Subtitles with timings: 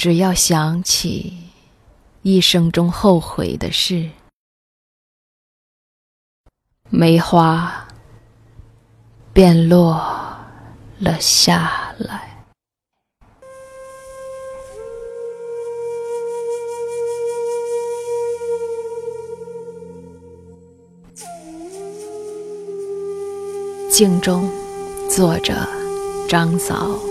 [0.00, 1.36] 只要想起
[2.22, 4.08] 一生中后悔的事，
[6.88, 7.86] 梅花
[9.34, 9.98] 便落
[11.00, 12.46] 了下来。
[23.90, 24.50] 镜中，
[25.10, 25.52] 作者
[26.26, 27.09] 张嫂。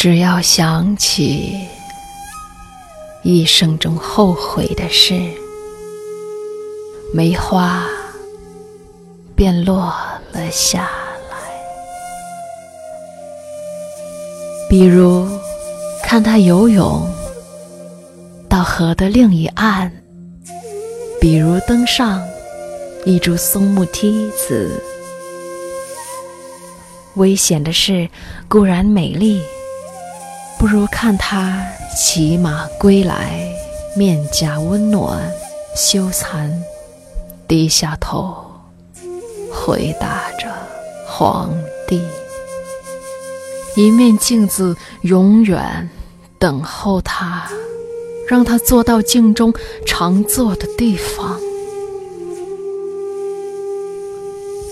[0.00, 1.66] 只要想起
[3.24, 5.12] 一生中后悔的事，
[7.12, 7.84] 梅花
[9.34, 9.92] 便落
[10.30, 10.88] 了下
[11.28, 11.36] 来。
[14.70, 15.26] 比如，
[16.04, 17.04] 看他游泳
[18.48, 19.90] 到河的另一岸；
[21.20, 22.22] 比如登上
[23.04, 24.80] 一株松木梯子。
[27.16, 28.08] 危险的事
[28.46, 29.42] 固然美丽。
[30.58, 31.64] 不如看他
[31.96, 33.48] 骑马归来，
[33.96, 35.30] 面颊温暖，
[35.76, 36.50] 羞惭，
[37.46, 38.44] 低下头，
[39.52, 40.52] 回答着
[41.06, 42.02] 皇帝。
[43.76, 45.88] 一面镜子永远
[46.40, 47.48] 等候他，
[48.26, 49.54] 让他坐到镜中
[49.86, 51.40] 常坐的地方，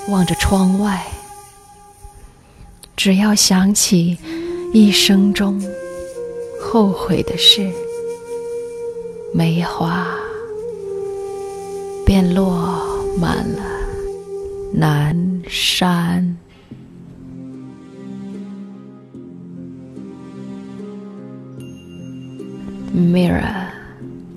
[0.08, 1.06] 望着窗外，
[2.96, 4.18] 只要想起。
[4.72, 5.60] 一生中
[6.60, 7.70] 后悔的事，
[9.32, 10.06] 梅花
[12.04, 13.62] 便落满了
[14.72, 16.36] 南山。
[22.94, 23.72] Mirror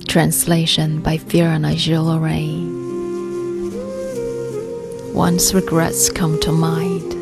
[0.05, 2.67] translation by Fiona Gillorain.
[5.13, 7.18] Once regrets come to mind.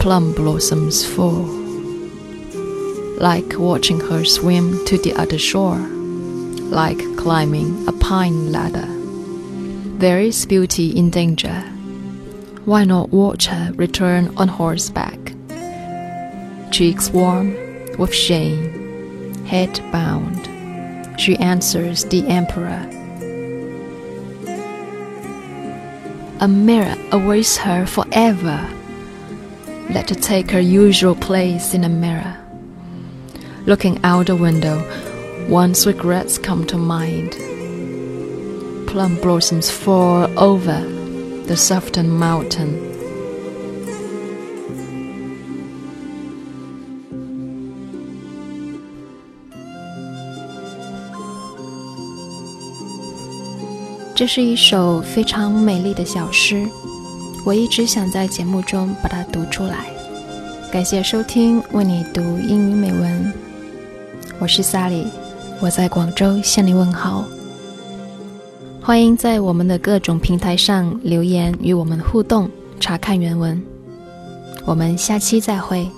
[0.00, 1.44] Plum blossoms fall,
[3.20, 8.88] like watching her swim to the other shore, like climbing a pine ladder.
[9.98, 11.60] There is beauty in danger.
[12.64, 15.18] Why not watch her return on horseback?
[16.70, 17.52] Cheeks warm
[17.98, 22.88] with shame, head bound, she answers the emperor.
[26.40, 28.66] A mirror awaits her forever
[29.89, 32.37] let her take her usual place in a mirror.
[33.65, 34.83] Looking out the window,
[35.49, 37.31] one's regrets come to mind.
[38.87, 40.81] Plum blossoms fall over
[41.47, 42.95] the softened mountain.
[54.15, 56.65] This is 一首非常美丽的小诗。
[57.44, 59.86] 我一直想在节目中把它读出来。
[60.70, 63.32] 感谢收听，为你读英语美文。
[64.38, 65.06] 我是萨莉
[65.60, 67.24] 我在广州向你问好。
[68.82, 73.60] 欢迎在我们的各种平台上留言与我们互动，查看原文。
[74.64, 75.88] 我们下期再会。